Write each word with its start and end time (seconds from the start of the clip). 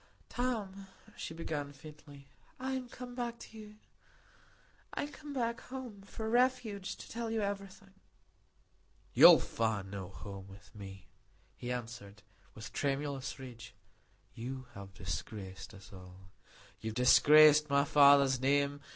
"Tom," 0.29 0.87
she 1.15 1.31
began 1.35 1.71
faintly, 1.73 2.27
"I 2.59 2.71
am 2.71 2.89
come 2.89 3.13
back 3.13 3.37
to 3.37 3.55
you,—I 3.59 5.03
am 5.03 5.09
come 5.09 5.31
back 5.31 5.61
home—for 5.61 6.27
refuge—to 6.27 7.07
tell 7.07 7.29
you 7.29 7.41
everything." 7.41 7.93
"You 9.13 9.27
will 9.27 9.39
find 9.39 9.91
no 9.91 10.09
home 10.09 10.47
with 10.47 10.73
me," 10.73 11.07
he 11.55 11.71
answered, 11.71 12.23
with 12.55 12.73
tremulous 12.73 13.37
rage. 13.37 13.75
"You 14.33 14.65
have 14.73 14.95
disgraced 14.95 15.71
us 15.75 15.93
all. 15.93 16.31
You 16.79 16.89
have 16.89 16.95
disgraced 16.95 17.69
my 17.69 17.85
father's 17.85 18.39
name. 18.39 18.81